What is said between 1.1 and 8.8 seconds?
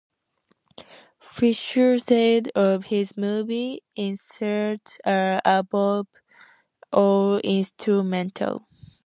Fisher said of his movie, Inserts are above all instrumental.